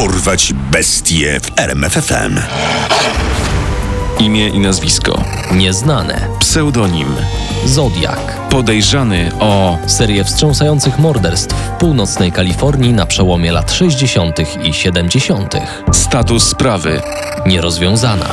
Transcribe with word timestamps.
Dorwać 0.00 0.52
bestie 0.52 1.40
w 1.40 1.58
RMFFM. 1.58 2.40
Imię 4.18 4.48
i 4.48 4.58
nazwisko. 4.58 5.24
Nieznane. 5.52 6.28
Pseudonim. 6.38 7.08
Zodiak. 7.64 8.48
Podejrzany 8.50 9.30
o. 9.40 9.78
Serię 9.86 10.24
wstrząsających 10.24 10.98
morderstw 10.98 11.54
w 11.54 11.70
północnej 11.70 12.32
Kalifornii 12.32 12.92
na 12.92 13.06
przełomie 13.06 13.52
lat 13.52 13.72
60. 13.72 14.36
i 14.64 14.74
70. 14.74 15.54
Status 15.92 16.48
sprawy. 16.48 17.00
Nierozwiązana. 17.46 18.26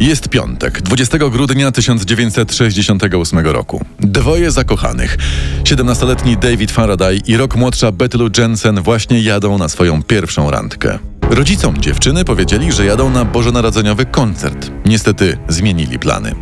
Jest 0.00 0.28
piątek, 0.28 0.82
20 0.82 1.18
grudnia 1.18 1.72
1968 1.72 3.38
roku. 3.38 3.84
Dwoje 3.98 4.50
zakochanych, 4.50 5.16
17-letni 5.64 6.36
David 6.36 6.70
Faraday 6.70 7.20
i 7.26 7.36
rok 7.36 7.56
młodsza 7.56 7.92
Betty 7.92 8.18
Lou 8.18 8.28
Jensen 8.38 8.80
właśnie 8.80 9.20
jadą 9.20 9.58
na 9.58 9.68
swoją 9.68 10.02
pierwszą 10.02 10.50
randkę. 10.50 10.98
Rodzicom 11.30 11.76
dziewczyny 11.78 12.24
powiedzieli, 12.24 12.72
że 12.72 12.86
jadą 12.86 13.10
na 13.10 13.24
bożonarodzeniowy 13.24 14.06
koncert. 14.06 14.70
Niestety 14.84 15.38
zmienili 15.48 15.98
plany. 15.98 16.34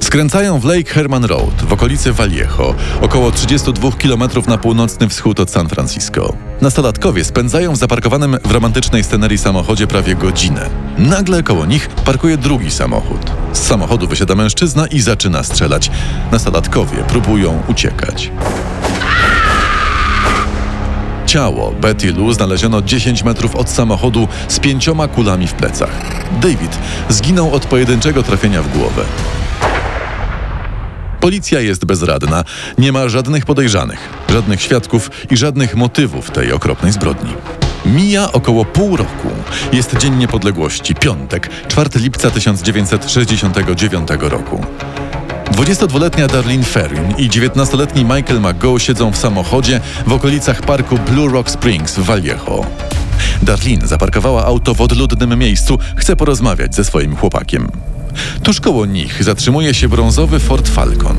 Skręcają 0.00 0.58
w 0.58 0.64
Lake 0.64 0.90
Herman 0.90 1.24
Road 1.24 1.62
w 1.68 1.72
okolicy 1.72 2.12
Vallejo, 2.12 2.74
około 3.00 3.30
32 3.30 3.90
km 3.92 4.22
na 4.46 4.58
północny 4.58 5.08
wschód 5.08 5.40
od 5.40 5.50
San 5.50 5.68
Francisco. 5.68 6.34
Nastolatkowie 6.60 7.24
spędzają 7.24 7.72
w 7.72 7.76
zaparkowanym 7.76 8.38
w 8.44 8.50
romantycznej 8.50 9.04
scenerii 9.04 9.38
samochodzie 9.38 9.86
prawie 9.86 10.14
godzinę. 10.14 10.70
Nagle 10.98 11.42
koło 11.42 11.66
nich 11.66 11.88
parkuje 11.88 12.36
drugi 12.36 12.70
samochód. 12.70 13.30
Z 13.52 13.58
samochodu 13.58 14.06
wysiada 14.06 14.34
mężczyzna 14.34 14.86
i 14.86 15.00
zaczyna 15.00 15.42
strzelać. 15.42 15.90
Nastolatkowie 16.32 16.96
próbują 17.08 17.62
uciekać. 17.68 18.30
Ciało 21.30 21.72
Betty 21.72 22.12
Lou 22.12 22.32
znaleziono 22.32 22.82
10 22.82 23.24
metrów 23.24 23.56
od 23.56 23.70
samochodu 23.70 24.28
z 24.48 24.58
pięcioma 24.58 25.08
kulami 25.08 25.46
w 25.46 25.54
plecach. 25.54 25.90
David 26.42 26.78
zginął 27.08 27.54
od 27.54 27.66
pojedynczego 27.66 28.22
trafienia 28.22 28.62
w 28.62 28.78
głowę. 28.78 29.04
Policja 31.20 31.60
jest 31.60 31.84
bezradna, 31.84 32.44
nie 32.78 32.92
ma 32.92 33.08
żadnych 33.08 33.46
podejrzanych, 33.46 34.08
żadnych 34.28 34.62
świadków 34.62 35.10
i 35.30 35.36
żadnych 35.36 35.76
motywów 35.76 36.30
tej 36.30 36.52
okropnej 36.52 36.92
zbrodni. 36.92 37.32
Mija 37.86 38.32
około 38.32 38.64
pół 38.64 38.96
roku. 38.96 39.28
Jest 39.72 39.96
Dzień 39.96 40.16
Niepodległości, 40.16 40.94
piątek, 40.94 41.50
4 41.68 41.90
lipca 41.94 42.30
1969 42.30 44.08
roku. 44.20 44.64
22-letnia 45.52 46.26
Darlene 46.26 46.64
Ferrin 46.64 47.14
i 47.18 47.28
19-letni 47.28 48.04
Michael 48.04 48.40
McGough 48.40 48.82
siedzą 48.82 49.12
w 49.12 49.16
samochodzie 49.16 49.80
w 50.06 50.12
okolicach 50.12 50.62
parku 50.62 50.98
Blue 50.98 51.28
Rock 51.28 51.50
Springs 51.50 51.94
w 51.94 52.02
Vallejo. 52.02 52.66
Darlene 53.42 53.86
zaparkowała 53.86 54.44
auto 54.44 54.74
w 54.74 54.80
odludnym 54.80 55.38
miejscu, 55.38 55.78
chce 55.96 56.16
porozmawiać 56.16 56.74
ze 56.74 56.84
swoim 56.84 57.16
chłopakiem. 57.16 57.70
Tuż 58.42 58.60
koło 58.60 58.86
nich 58.86 59.24
zatrzymuje 59.24 59.74
się 59.74 59.88
brązowy 59.88 60.38
Ford 60.38 60.68
Falcon. 60.68 61.16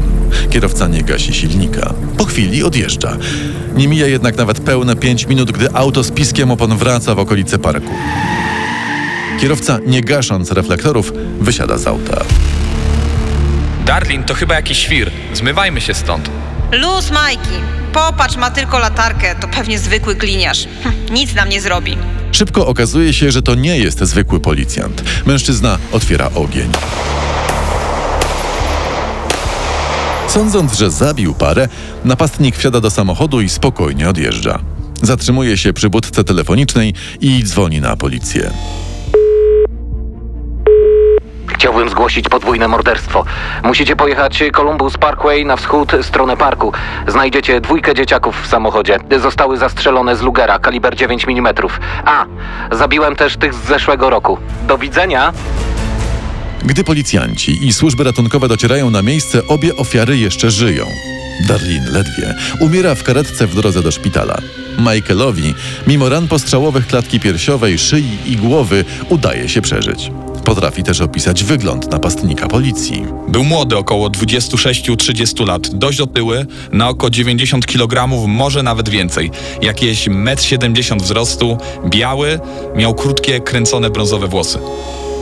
Kierowca 0.49 0.87
nie 0.87 1.03
gasi 1.03 1.33
silnika. 1.33 1.93
Po 2.17 2.25
chwili 2.25 2.63
odjeżdża. 2.63 3.17
Nie 3.75 3.87
mija 3.87 4.07
jednak 4.07 4.37
nawet 4.37 4.59
pełne 4.59 4.95
5 4.95 5.27
minut, 5.27 5.51
gdy 5.51 5.73
auto 5.73 6.03
z 6.03 6.11
piskiem 6.11 6.51
opon 6.51 6.77
wraca 6.77 7.15
w 7.15 7.19
okolice 7.19 7.59
parku. 7.59 7.93
Kierowca, 9.41 9.79
nie 9.87 10.01
gasząc 10.01 10.51
reflektorów, 10.51 11.13
wysiada 11.39 11.77
z 11.77 11.87
auta. 11.87 12.21
Darlin, 13.91 14.23
to 14.23 14.33
chyba 14.33 14.55
jakiś 14.55 14.77
świr. 14.77 15.11
Zmywajmy 15.33 15.81
się 15.81 15.93
stąd. 15.93 16.29
Luz, 16.71 17.11
Majki. 17.11 17.49
Popatrz, 17.93 18.35
ma 18.35 18.51
tylko 18.51 18.79
latarkę. 18.79 19.35
To 19.35 19.47
pewnie 19.47 19.79
zwykły 19.79 20.15
gliniarz. 20.15 20.67
Hm, 20.83 20.95
nic 21.09 21.35
nam 21.35 21.49
nie 21.49 21.61
zrobi. 21.61 21.97
Szybko 22.31 22.67
okazuje 22.67 23.13
się, 23.13 23.31
że 23.31 23.41
to 23.41 23.55
nie 23.55 23.77
jest 23.77 23.99
zwykły 23.99 24.39
policjant. 24.39 25.03
Mężczyzna 25.25 25.77
otwiera 25.91 26.29
ogień. 26.35 26.71
Sądząc, 30.27 30.77
że 30.77 30.91
zabił 30.91 31.33
parę, 31.33 31.67
napastnik 32.05 32.57
wsiada 32.57 32.81
do 32.81 32.91
samochodu 32.91 33.41
i 33.41 33.49
spokojnie 33.49 34.09
odjeżdża. 34.09 34.59
Zatrzymuje 35.01 35.57
się 35.57 35.73
przy 35.73 35.89
budce 35.89 36.23
telefonicznej 36.23 36.93
i 37.21 37.43
dzwoni 37.43 37.81
na 37.81 37.95
policję. 37.95 38.51
Chciałbym 41.61 41.89
zgłosić 41.89 42.29
podwójne 42.29 42.67
morderstwo. 42.67 43.25
Musicie 43.63 43.95
pojechać 43.95 44.43
Columbus 44.53 44.97
Parkway 44.97 45.45
na 45.45 45.55
wschód, 45.55 45.91
stronę 46.01 46.37
parku. 46.37 46.71
Znajdziecie 47.07 47.61
dwójkę 47.61 47.95
dzieciaków 47.95 48.41
w 48.43 48.47
samochodzie. 48.47 48.97
Zostały 49.21 49.57
zastrzelone 49.57 50.15
z 50.15 50.21
Lugera, 50.21 50.59
kaliber 50.59 50.95
9 50.95 51.25
mm. 51.27 51.53
A, 52.05 52.25
zabiłem 52.71 53.15
też 53.15 53.37
tych 53.37 53.53
z 53.53 53.67
zeszłego 53.67 54.09
roku. 54.09 54.37
Do 54.67 54.77
widzenia! 54.77 55.33
Gdy 56.65 56.83
policjanci 56.83 57.67
i 57.67 57.73
służby 57.73 58.03
ratunkowe 58.03 58.47
docierają 58.47 58.89
na 58.89 59.01
miejsce, 59.01 59.47
obie 59.47 59.75
ofiary 59.75 60.17
jeszcze 60.17 60.51
żyją. 60.51 60.85
Darlene 61.47 61.91
ledwie 61.91 62.35
umiera 62.59 62.95
w 62.95 63.03
karetce 63.03 63.47
w 63.47 63.55
drodze 63.55 63.81
do 63.81 63.91
szpitala. 63.91 64.37
Michaelowi, 64.77 65.53
mimo 65.87 66.09
ran 66.09 66.27
postrzałowych 66.27 66.87
klatki 66.87 67.19
piersiowej, 67.19 67.79
szyi 67.79 68.17
i 68.25 68.37
głowy, 68.37 68.85
udaje 69.09 69.49
się 69.49 69.61
przeżyć. 69.61 70.11
Potrafi 70.43 70.83
też 70.83 71.01
opisać 71.01 71.43
wygląd 71.43 71.91
napastnika 71.91 72.47
policji. 72.47 73.05
Był 73.27 73.43
młody, 73.43 73.77
około 73.77 74.09
26-30 74.09 75.47
lat, 75.47 75.69
dość 75.75 76.01
otyły, 76.01 76.45
na 76.71 76.89
oko 76.89 77.09
90 77.09 77.65
kg, 77.65 78.27
może 78.27 78.63
nawet 78.63 78.89
więcej. 78.89 79.31
Jakieś 79.61 80.09
1,70 80.09 80.93
m 80.93 80.99
wzrostu, 80.99 81.57
biały, 81.85 82.39
miał 82.75 82.95
krótkie, 82.95 83.39
kręcone 83.39 83.89
brązowe 83.89 84.27
włosy. 84.27 84.59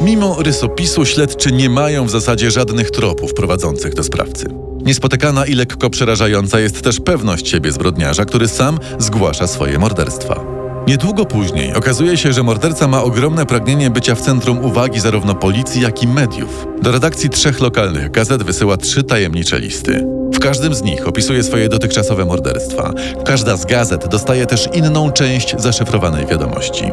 Mimo 0.01 0.43
rysopisu 0.43 1.05
śledczy 1.05 1.51
nie 1.51 1.69
mają 1.69 2.05
w 2.05 2.09
zasadzie 2.09 2.51
żadnych 2.51 2.91
tropów 2.91 3.33
prowadzących 3.33 3.93
do 3.93 4.03
sprawcy. 4.03 4.45
Niespotykana 4.81 5.45
i 5.45 5.53
lekko 5.53 5.89
przerażająca 5.89 6.59
jest 6.59 6.81
też 6.81 6.99
pewność 6.99 7.49
siebie 7.49 7.71
zbrodniarza, 7.71 8.25
który 8.25 8.47
sam 8.47 8.79
zgłasza 8.99 9.47
swoje 9.47 9.79
morderstwa. 9.79 10.58
Niedługo 10.89 11.25
później 11.25 11.73
okazuje 11.73 12.17
się, 12.17 12.33
że 12.33 12.43
morderca 12.43 12.87
ma 12.87 13.03
ogromne 13.03 13.45
pragnienie 13.45 13.89
bycia 13.89 14.15
w 14.15 14.21
centrum 14.21 14.65
uwagi 14.65 14.99
zarówno 14.99 15.35
policji, 15.35 15.81
jak 15.81 16.03
i 16.03 16.07
mediów. 16.07 16.67
Do 16.81 16.91
redakcji 16.91 17.29
trzech 17.29 17.59
lokalnych 17.59 18.11
gazet 18.11 18.43
wysyła 18.43 18.77
trzy 18.77 19.03
tajemnicze 19.03 19.59
listy. 19.59 20.05
W 20.33 20.39
każdym 20.39 20.75
z 20.75 20.81
nich 20.81 21.07
opisuje 21.07 21.43
swoje 21.43 21.69
dotychczasowe 21.69 22.25
morderstwa. 22.25 22.93
Każda 23.25 23.57
z 23.57 23.65
gazet 23.65 24.07
dostaje 24.07 24.45
też 24.45 24.69
inną 24.73 25.11
część 25.11 25.55
zaszyfrowanej 25.57 26.25
wiadomości. 26.25 26.83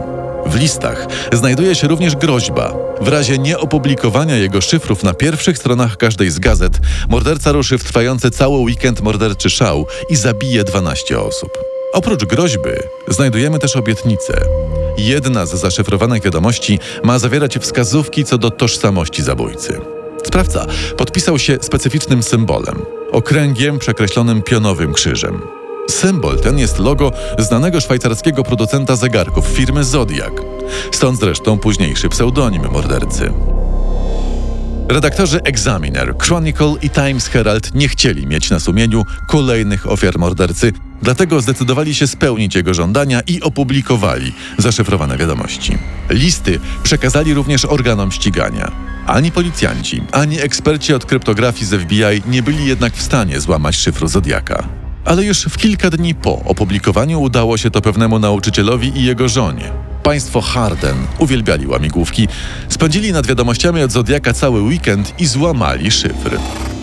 W 0.46 0.56
listach 0.56 1.06
znajduje 1.32 1.74
się 1.74 1.88
również 1.88 2.16
groźba. 2.16 2.74
W 3.00 3.08
razie 3.08 3.38
nieopublikowania 3.38 4.36
jego 4.36 4.60
szyfrów 4.60 5.02
na 5.02 5.14
pierwszych 5.14 5.58
stronach 5.58 5.96
każdej 5.96 6.30
z 6.30 6.38
gazet, 6.38 6.78
morderca 7.08 7.52
ruszy 7.52 7.78
w 7.78 7.84
trwający 7.84 8.30
cały 8.30 8.58
weekend 8.58 9.00
morderczy 9.00 9.50
szał 9.50 9.86
i 10.10 10.16
zabije 10.16 10.64
12 10.64 11.20
osób. 11.20 11.75
Oprócz 11.96 12.24
groźby 12.24 12.70
znajdujemy 13.08 13.58
też 13.58 13.76
obietnicę. 13.76 14.40
Jedna 14.98 15.46
z 15.46 15.50
zaszyfrowanych 15.50 16.22
wiadomości 16.22 16.78
ma 17.04 17.18
zawierać 17.18 17.58
wskazówki 17.58 18.24
co 18.24 18.38
do 18.38 18.50
tożsamości 18.50 19.22
zabójcy. 19.22 19.80
Sprawca 20.24 20.66
podpisał 20.96 21.38
się 21.38 21.58
specyficznym 21.60 22.22
symbolem 22.22 22.82
okręgiem 23.12 23.78
przekreślonym 23.78 24.42
pionowym 24.42 24.92
krzyżem. 24.92 25.42
Symbol 25.90 26.40
ten 26.40 26.58
jest 26.58 26.78
logo 26.78 27.12
znanego 27.38 27.80
szwajcarskiego 27.80 28.44
producenta 28.44 28.96
zegarków 28.96 29.46
firmy 29.46 29.84
Zodiac. 29.84 30.32
Stąd 30.92 31.20
zresztą 31.20 31.58
późniejszy 31.58 32.08
pseudonim 32.08 32.70
mordercy. 32.70 33.32
Redaktorzy 34.88 35.40
Examiner, 35.42 36.14
Chronicle 36.18 36.74
i 36.82 36.90
Times 36.90 37.28
Herald 37.28 37.74
nie 37.74 37.88
chcieli 37.88 38.26
mieć 38.26 38.50
na 38.50 38.60
sumieniu 38.60 39.04
kolejnych 39.28 39.90
ofiar 39.90 40.18
mordercy, 40.18 40.72
dlatego 41.02 41.40
zdecydowali 41.40 41.94
się 41.94 42.06
spełnić 42.06 42.54
jego 42.54 42.74
żądania 42.74 43.20
i 43.20 43.42
opublikowali 43.42 44.32
zaszyfrowane 44.58 45.16
wiadomości. 45.16 45.78
Listy 46.10 46.60
przekazali 46.82 47.34
również 47.34 47.64
organom 47.64 48.12
ścigania. 48.12 48.72
Ani 49.06 49.32
policjanci, 49.32 50.02
ani 50.12 50.40
eksperci 50.40 50.94
od 50.94 51.06
kryptografii 51.06 51.66
z 51.66 51.82
FBI 51.82 52.30
nie 52.30 52.42
byli 52.42 52.66
jednak 52.66 52.94
w 52.94 53.02
stanie 53.02 53.40
złamać 53.40 53.76
szyfru 53.76 54.08
Zodiaka. 54.08 54.68
Ale 55.04 55.24
już 55.24 55.42
w 55.42 55.58
kilka 55.58 55.90
dni 55.90 56.14
po 56.14 56.42
opublikowaniu 56.44 57.20
udało 57.20 57.56
się 57.56 57.70
to 57.70 57.82
pewnemu 57.82 58.18
nauczycielowi 58.18 58.98
i 58.98 59.04
jego 59.04 59.28
żonie. 59.28 59.85
Państwo 60.06 60.40
Harden 60.40 61.06
uwielbiali 61.18 61.66
łamigłówki, 61.66 62.28
spędzili 62.68 63.12
nad 63.12 63.26
wiadomościami 63.26 63.82
od 63.82 63.92
Zodiaka 63.92 64.32
cały 64.32 64.60
weekend 64.60 65.20
i 65.20 65.26
złamali 65.26 65.90
szyfr. 65.90 66.38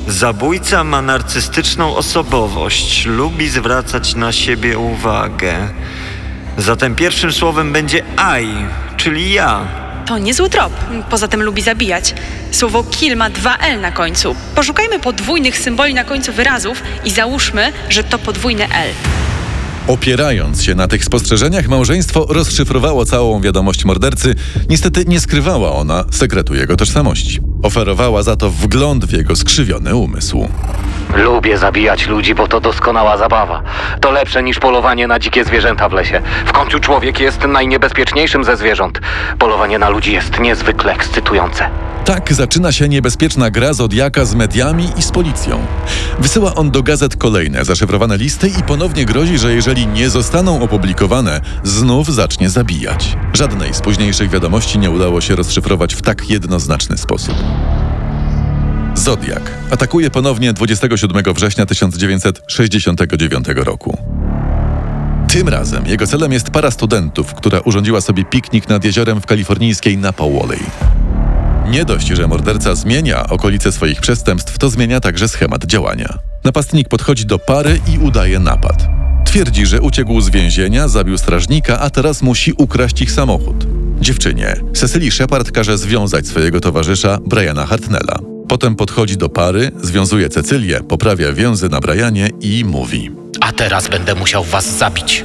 Zabójca 0.08 0.84
ma 0.84 1.02
narcystyczną 1.02 1.96
osobowość, 1.96 3.06
lubi 3.06 3.50
zwracać 3.50 4.16
na 4.16 4.32
siebie 4.32 4.78
uwagę. 4.78 5.54
Zatem 6.58 6.96
pierwszym 6.96 7.32
słowem 7.32 7.74
będzie 7.74 8.04
I, 8.42 8.48
czyli 8.98 9.34
ja. 9.34 9.68
To 10.06 10.18
niezły 10.18 10.50
trop. 10.50 10.74
Poza 11.10 11.28
tym 11.28 11.44
lubi 11.44 11.62
zabijać. 11.62 12.16
Słowo 12.52 12.84
kill 12.84 13.18
ma 13.18 13.30
dwa 13.30 13.58
L 13.58 13.82
na 13.82 13.92
końcu. 13.92 14.36
Poszukajmy 14.56 15.00
podwójnych 15.00 15.58
symboli 15.58 15.94
na 15.94 16.04
końcu 16.04 16.34
wyrazów 16.34 16.84
i 17.06 17.12
załóżmy, 17.12 17.74
że 17.90 18.04
to 18.04 18.20
podwójne 18.20 18.64
L. 18.64 19.23
Opierając 19.88 20.64
się 20.64 20.76
na 20.76 20.88
tych 20.88 21.06
spostrzeżeniach, 21.06 21.68
małżeństwo 21.68 22.26
rozszyfrowało 22.30 23.06
całą 23.06 23.42
wiadomość 23.42 23.86
mordercy. 23.86 24.36
Niestety 24.70 25.06
nie 25.08 25.20
skrywała 25.20 25.72
ona 25.72 26.06
sekretu 26.12 26.56
jego 26.56 26.76
tożsamości. 26.76 27.40
Oferowała 27.64 28.24
za 28.24 28.36
to 28.36 28.50
wgląd 28.50 29.06
w 29.06 29.14
jego 29.14 29.36
skrzywiony 29.36 29.96
umysł. 29.96 30.48
Lubię 31.16 31.58
zabijać 31.58 32.08
ludzi, 32.08 32.36
bo 32.36 32.48
to 32.48 32.62
doskonała 32.62 33.18
zabawa. 33.18 33.64
To 34.02 34.12
lepsze 34.12 34.44
niż 34.44 34.60
polowanie 34.60 35.08
na 35.08 35.20
dzikie 35.20 35.46
zwierzęta 35.46 35.90
w 35.90 35.94
lesie. 35.94 36.22
W 36.46 36.52
końcu 36.52 36.80
człowiek 36.80 37.20
jest 37.20 37.48
najniebezpieczniejszym 37.48 38.44
ze 38.44 38.58
zwierząt. 38.58 39.02
Polowanie 39.40 39.80
na 39.80 39.90
ludzi 39.90 40.14
jest 40.14 40.40
niezwykle 40.40 40.94
ekscytujące. 40.94 41.70
Tak 42.14 42.34
zaczyna 42.34 42.72
się 42.72 42.90
niebezpieczna 42.90 43.52
gra 43.52 43.74
Zodiaka 43.74 44.26
z 44.26 44.36
mediami 44.36 44.90
i 44.98 45.02
z 45.02 45.12
policją. 45.12 45.66
Wysyła 46.20 46.56
on 46.56 46.72
do 46.72 46.84
gazet 46.84 47.16
kolejne 47.16 47.66
zaszyfrowane 47.66 48.18
listy 48.18 48.48
i 48.48 48.64
ponownie 48.64 49.06
grozi, 49.06 49.38
że 49.38 49.54
jeżeli 49.54 49.88
nie 49.88 50.10
zostaną 50.10 50.62
opublikowane, 50.62 51.42
znów 51.64 52.14
zacznie 52.14 52.50
zabijać. 52.50 53.18
Żadnej 53.34 53.74
z 53.74 53.82
późniejszych 53.82 54.30
wiadomości 54.30 54.80
nie 54.80 54.92
udało 54.92 55.22
się 55.22 55.36
rozszyfrować 55.36 55.96
w 55.96 56.02
tak 56.02 56.30
jednoznaczny 56.30 56.98
sposób. 56.98 57.36
Zodiak 58.96 59.52
atakuje 59.72 60.10
ponownie 60.10 60.54
27 60.54 61.34
września 61.34 61.66
1969 61.66 63.48
roku. 63.56 63.98
Tym 65.28 65.50
razem 65.50 65.88
jego 65.88 66.08
celem 66.08 66.32
jest 66.32 66.50
para 66.50 66.72
studentów, 66.72 67.34
która 67.34 67.60
urządziła 67.60 68.02
sobie 68.02 68.26
piknik 68.26 68.70
nad 68.70 68.84
jeziorem 68.84 69.22
w 69.22 69.26
kalifornijskiej 69.26 69.98
Napa. 69.98 70.24
Nie 71.70 71.86
dość, 71.86 72.08
że 72.08 72.28
morderca 72.28 72.76
zmienia 72.76 73.30
okolice 73.30 73.72
swoich 73.72 74.02
przestępstw, 74.02 74.58
to 74.58 74.70
zmienia 74.70 75.00
także 75.00 75.28
schemat 75.28 75.66
działania. 75.66 76.18
Napastnik 76.44 76.90
podchodzi 76.90 77.26
do 77.26 77.40
pary 77.40 77.80
i 77.94 77.98
udaje 77.98 78.40
napad. 78.40 78.88
Twierdzi, 79.26 79.66
że 79.66 79.82
uciekł 79.82 80.22
z 80.22 80.30
więzienia, 80.30 80.88
zabił 80.88 81.18
strażnika, 81.18 81.80
a 81.80 81.90
teraz 81.90 82.22
musi 82.22 82.54
ukraść 82.58 83.02
ich 83.02 83.12
samochód. 83.12 83.68
Dziewczynie, 84.02 84.56
Cecily 84.74 85.12
Shepard 85.12 85.52
każe 85.52 85.78
związać 85.78 86.28
swojego 86.28 86.60
towarzysza, 86.60 87.20
Briana 87.26 87.66
Hartnella. 87.66 88.20
Potem 88.48 88.76
podchodzi 88.76 89.18
do 89.18 89.30
pary, 89.30 89.72
związuje 89.82 90.30
Cecylię, 90.30 90.82
poprawia 90.82 91.34
więzy 91.34 91.70
na 91.70 91.80
Brianie 91.80 92.30
i 92.42 92.66
mówi. 92.66 93.12
A 93.42 93.52
teraz 93.52 93.88
będę 93.88 94.16
musiał 94.16 94.44
was 94.44 94.78
zabić. 94.78 95.24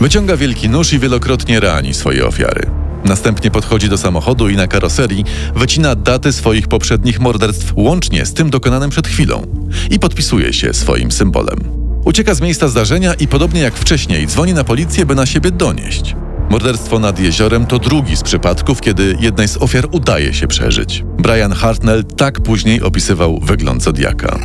Wyciąga 0.00 0.36
wielki 0.36 0.68
nóż 0.68 0.92
i 0.92 0.98
wielokrotnie 0.98 1.60
rani 1.60 1.94
swoje 1.94 2.26
ofiary. 2.26 2.75
Następnie 3.08 3.50
podchodzi 3.50 3.88
do 3.88 3.98
samochodu 3.98 4.48
i 4.48 4.56
na 4.56 4.66
karoserii 4.66 5.24
wycina 5.54 5.94
daty 5.94 6.32
swoich 6.32 6.68
poprzednich 6.68 7.20
morderstw 7.20 7.72
łącznie 7.76 8.26
z 8.26 8.34
tym 8.34 8.50
dokonanym 8.50 8.90
przed 8.90 9.08
chwilą 9.08 9.46
i 9.90 9.98
podpisuje 9.98 10.52
się 10.52 10.74
swoim 10.74 11.12
symbolem. 11.12 11.58
Ucieka 12.04 12.34
z 12.34 12.40
miejsca 12.40 12.68
zdarzenia 12.68 13.14
i 13.14 13.28
podobnie 13.28 13.60
jak 13.60 13.74
wcześniej 13.74 14.26
dzwoni 14.26 14.54
na 14.54 14.64
policję, 14.64 15.06
by 15.06 15.14
na 15.14 15.26
siebie 15.26 15.50
donieść. 15.50 16.16
Morderstwo 16.50 16.98
nad 16.98 17.18
jeziorem 17.18 17.66
to 17.66 17.78
drugi 17.78 18.16
z 18.16 18.22
przypadków, 18.22 18.80
kiedy 18.80 19.16
jednej 19.20 19.48
z 19.48 19.56
ofiar 19.56 19.88
udaje 19.90 20.34
się 20.34 20.46
przeżyć. 20.46 21.04
Brian 21.18 21.52
Hartnell 21.52 22.04
tak 22.04 22.40
później 22.40 22.82
opisywał 22.82 23.40
wygląd 23.40 23.82
Zodiaka. 23.82 24.38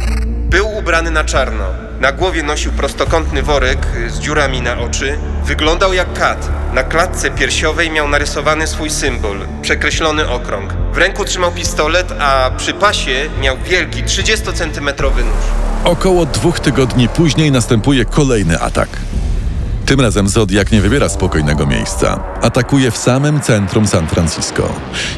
Był 0.49 0.77
ubrany 0.77 1.11
na 1.11 1.23
czarno. 1.23 1.90
Na 2.01 2.11
głowie 2.11 2.43
nosił 2.43 2.71
prostokątny 2.71 3.43
worek 3.43 3.87
z 4.07 4.19
dziurami 4.19 4.61
na 4.61 4.79
oczy. 4.79 5.17
Wyglądał 5.45 5.93
jak 5.93 6.13
kat. 6.13 6.49
Na 6.73 6.83
klatce 6.83 7.31
piersiowej 7.31 7.91
miał 7.91 8.07
narysowany 8.07 8.67
swój 8.67 8.89
symbol 8.89 9.37
przekreślony 9.61 10.29
okrąg. 10.29 10.73
W 10.93 10.97
ręku 10.97 11.25
trzymał 11.25 11.51
pistolet, 11.51 12.13
a 12.19 12.51
przy 12.57 12.73
pasie 12.73 13.29
miał 13.41 13.57
wielki 13.57 14.03
30-centymetrowy 14.03 15.17
nóż. 15.17 15.45
Około 15.83 16.25
dwóch 16.25 16.59
tygodni 16.59 17.09
później 17.09 17.51
następuje 17.51 18.05
kolejny 18.05 18.59
atak. 18.59 18.89
Tym 19.85 20.01
razem 20.01 20.29
Zodiak 20.29 20.71
nie 20.71 20.81
wybiera 20.81 21.09
spokojnego 21.09 21.65
miejsca. 21.65 22.23
Atakuje 22.41 22.91
w 22.91 22.97
samym 22.97 23.41
centrum 23.41 23.87
San 23.87 24.07
Francisco. 24.07 24.69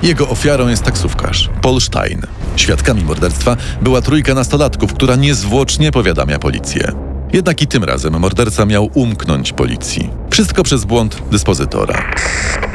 Jego 0.01 0.29
ofiarą 0.29 0.67
jest 0.67 0.83
taksówkarz, 0.83 1.49
Paul 1.61 1.81
Stein. 1.81 2.21
Świadkami 2.55 3.03
morderstwa 3.03 3.57
była 3.81 4.01
trójka 4.01 4.33
nastolatków, 4.33 4.93
która 4.93 5.15
niezwłocznie 5.15 5.91
powiadamia 5.91 6.39
policję. 6.39 6.91
Jednak 7.33 7.61
i 7.61 7.67
tym 7.67 7.83
razem 7.83 8.19
morderca 8.19 8.65
miał 8.65 8.89
umknąć 8.93 9.53
policji. 9.53 10.09
Wszystko 10.29 10.63
przez 10.63 10.85
błąd 10.85 11.21
dyspozytora. 11.31 12.03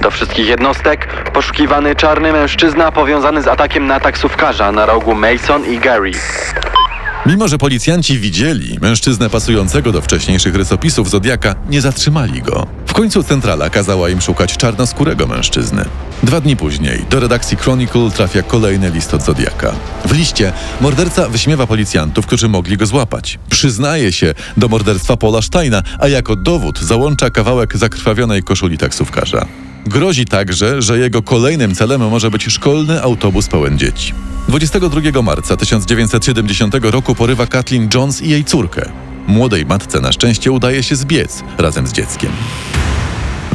Do 0.02 0.10
wszystkich 0.10 0.46
jednostek 0.46 1.08
poszukiwany 1.32 1.96
czarny 1.96 2.32
mężczyzna 2.32 2.92
powiązany 2.92 3.42
z 3.42 3.46
atakiem 3.46 3.86
na 3.86 4.00
taksówkarza 4.00 4.72
na 4.72 4.86
rogu 4.86 5.14
Mason 5.14 5.64
i 5.66 5.78
Gary. 5.78 6.12
Mimo, 7.26 7.48
że 7.48 7.58
policjanci 7.58 8.18
widzieli 8.18 8.78
mężczyznę 8.82 9.30
pasującego 9.30 9.92
do 9.92 10.00
wcześniejszych 10.00 10.54
rysopisów 10.54 11.10
Zodiaka, 11.10 11.54
nie 11.70 11.80
zatrzymali 11.80 12.42
go. 12.42 12.66
Końcu 12.98 13.22
centrala 13.22 13.70
kazała 13.70 14.08
im 14.08 14.20
szukać 14.20 14.56
czarnoskórego 14.56 15.26
mężczyzny. 15.26 15.84
Dwa 16.22 16.40
dni 16.40 16.56
później 16.56 17.04
do 17.10 17.20
redakcji 17.20 17.56
Chronicle 17.56 18.10
trafia 18.10 18.42
kolejny 18.42 18.90
list 18.90 19.14
od 19.14 19.22
Zodiaka. 19.22 19.72
W 20.04 20.12
liście 20.12 20.52
morderca 20.80 21.28
wyśmiewa 21.28 21.66
policjantów, 21.66 22.26
którzy 22.26 22.48
mogli 22.48 22.76
go 22.76 22.86
złapać. 22.86 23.38
Przyznaje 23.50 24.12
się 24.12 24.34
do 24.56 24.68
morderstwa 24.68 25.16
Paula 25.16 25.42
Steina, 25.42 25.82
a 25.98 26.08
jako 26.08 26.36
dowód 26.36 26.78
załącza 26.78 27.30
kawałek 27.30 27.76
zakrwawionej 27.76 28.42
koszuli 28.42 28.78
taksówkarza. 28.78 29.46
Grozi 29.86 30.24
także, 30.24 30.82
że 30.82 30.98
jego 30.98 31.22
kolejnym 31.22 31.74
celem 31.74 32.08
może 32.08 32.30
być 32.30 32.44
szkolny 32.44 33.02
autobus 33.02 33.46
pełen 33.46 33.78
dzieci. 33.78 34.14
22 34.48 35.22
marca 35.22 35.56
1970 35.56 36.74
roku 36.82 37.14
porywa 37.14 37.46
Kathleen 37.46 37.88
Jones 37.94 38.22
i 38.22 38.28
jej 38.28 38.44
córkę. 38.44 38.90
Młodej 39.26 39.66
matce 39.66 40.00
na 40.00 40.12
szczęście 40.12 40.52
udaje 40.52 40.82
się 40.82 40.96
zbiec 40.96 41.42
razem 41.58 41.86
z 41.86 41.92
dzieckiem. 41.92 42.30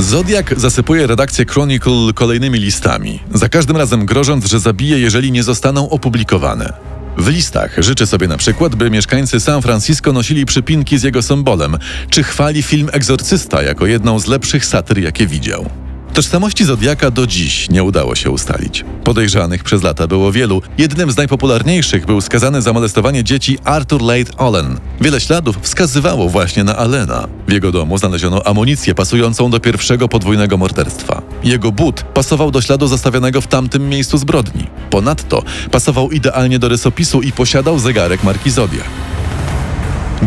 Zodiak 0.04 0.60
zasypuje 0.60 1.08
redakcję 1.08 1.46
Chronicle 1.46 2.14
kolejnymi 2.16 2.60
listami, 2.60 3.20
za 3.34 3.50
każdym 3.50 3.78
razem 3.78 4.06
grożąc, 4.06 4.46
że 4.46 4.60
zabije, 4.60 5.00
jeżeli 5.00 5.32
nie 5.32 5.44
zostaną 5.44 5.90
opublikowane. 5.90 6.74
W 7.18 7.28
listach 7.28 7.76
życzy 7.78 8.08
sobie 8.08 8.28
na 8.28 8.38
przykład, 8.38 8.76
by 8.76 8.90
mieszkańcy 8.90 9.40
San 9.40 9.62
Francisco 9.62 10.14
nosili 10.14 10.46
przypinki 10.46 10.98
z 10.98 11.04
jego 11.04 11.22
symbolem, 11.22 11.78
czy 12.10 12.24
chwali 12.24 12.64
film 12.64 12.90
Egzorcysta 12.92 13.64
jako 13.64 13.86
jedną 13.86 14.20
z 14.20 14.28
lepszych 14.28 14.66
satyr, 14.66 15.00
jakie 15.00 15.28
widział. 15.28 15.70
Tożsamości 16.14 16.66
Zodiaka 16.66 17.12
do 17.12 17.28
dziś 17.28 17.70
nie 17.70 17.84
udało 17.84 18.16
się 18.16 18.30
ustalić. 18.30 18.86
Podejrzanych 19.04 19.64
przez 19.64 19.84
lata 19.84 20.08
było 20.08 20.32
wielu. 20.32 20.62
Jednym 20.78 21.12
z 21.12 21.18
najpopularniejszych 21.18 22.06
był 22.06 22.22
skazany 22.22 22.62
za 22.62 22.74
molestowanie 22.74 23.24
dzieci 23.24 23.58
Arthur 23.64 24.02
Late 24.02 24.38
Allen. 24.38 24.80
Wiele 25.02 25.22
śladów 25.22 25.58
wskazywało 25.62 26.30
właśnie 26.30 26.64
na 26.64 26.78
Allena. 26.78 27.28
W 27.48 27.52
jego 27.52 27.72
domu 27.72 27.98
znaleziono 27.98 28.44
amunicję 28.44 28.96
pasującą 28.96 29.50
do 29.50 29.60
pierwszego 29.60 30.08
podwójnego 30.08 30.58
morderstwa. 30.58 31.22
Jego 31.44 31.72
but 31.72 32.04
pasował 32.04 32.52
do 32.52 32.62
śladu 32.62 32.88
zostawionego 32.88 33.42
w 33.42 33.48
tamtym 33.48 33.90
miejscu 33.90 34.18
zbrodni. 34.18 34.68
Ponadto 34.90 35.44
pasował 35.72 36.12
idealnie 36.12 36.60
do 36.60 36.70
rysopisu 36.70 37.22
i 37.22 37.32
posiadał 37.32 37.80
zegarek 37.80 38.24
marki 38.24 38.52
Zodiak. 38.52 39.13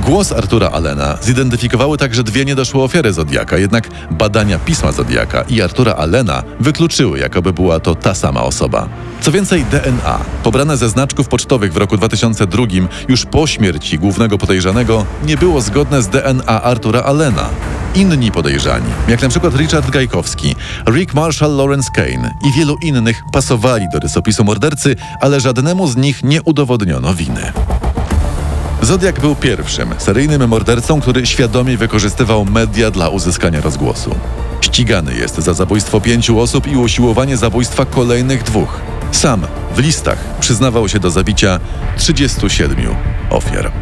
Głos 0.01 0.33
Artura 0.33 0.69
Allena 0.71 1.19
zidentyfikowały 1.23 1.99
także 1.99 2.23
dwie 2.23 2.45
niedoszłe 2.45 2.83
ofiary 2.83 3.13
Zodiaka, 3.13 3.59
jednak 3.59 3.89
badania 4.11 4.59
pisma 4.59 4.93
Zodiaka 4.93 5.43
i 5.43 5.63
Artura 5.63 5.93
Allena 5.93 6.43
wykluczyły, 6.61 7.19
jakoby 7.19 7.53
była 7.53 7.81
to 7.81 7.95
ta 7.95 8.15
sama 8.15 8.43
osoba. 8.43 8.89
Co 9.21 9.33
więcej, 9.33 9.65
DNA, 9.65 10.19
pobrane 10.43 10.77
ze 10.77 10.89
znaczków 10.89 11.29
pocztowych 11.29 11.73
w 11.73 11.77
roku 11.77 11.97
2002, 11.97 12.65
już 13.09 13.25
po 13.25 13.47
śmierci 13.47 13.99
głównego 13.99 14.39
podejrzanego, 14.39 15.07
nie 15.27 15.37
było 15.37 15.61
zgodne 15.61 16.03
z 16.03 16.09
DNA 16.09 16.63
Artura 16.63 17.01
Allena. 17.03 17.49
Inni 17.95 18.33
podejrzani, 18.33 18.91
jak 19.09 19.23
na 19.23 19.29
przykład 19.29 19.57
Richard 19.57 19.91
Gajkowski, 19.91 20.57
Rick 20.89 21.15
Marshall 21.15 21.57
Lawrence 21.57 21.91
Kane 21.95 22.35
i 22.49 22.53
wielu 22.59 22.77
innych, 22.83 23.23
pasowali 23.33 23.87
do 23.93 23.99
rysopisu 23.99 24.45
mordercy, 24.45 24.97
ale 25.21 25.41
żadnemu 25.41 25.87
z 25.89 25.97
nich 25.97 26.25
nie 26.25 26.43
udowodniono 26.43 27.15
winy. 27.15 27.53
Zodiak 28.87 29.21
był 29.21 29.35
pierwszym 29.35 29.95
seryjnym 29.99 30.49
mordercą, 30.49 31.01
który 31.01 31.27
świadomie 31.27 31.77
wykorzystywał 31.77 32.45
media 32.45 32.91
dla 32.91 33.09
uzyskania 33.09 33.61
rozgłosu. 33.61 34.15
Ścigany 34.61 35.15
jest 35.15 35.35
za 35.35 35.55
zabójstwo 35.55 36.01
pięciu 36.01 36.41
osób 36.41 36.67
i 36.67 36.77
usiłowanie 36.77 37.37
zabójstwa 37.37 37.85
kolejnych 37.85 38.43
dwóch. 38.43 38.81
Sam 39.13 39.47
w 39.75 39.79
listach 39.79 40.19
przyznawał 40.41 40.89
się 40.89 40.99
do 40.99 41.11
zabicia 41.11 41.61
37 41.97 42.77
ofiar. 43.31 43.73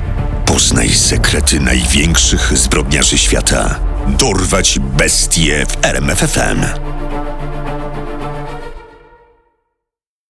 Poznaj 0.47 0.89
sekrety 0.89 1.61
największych 1.61 2.53
zbrodniarzy 2.59 3.19
świata. 3.19 3.81
Dorwać 4.19 4.79
bestie 4.79 5.67
w 5.67 5.85
RMFFM. 5.85 6.94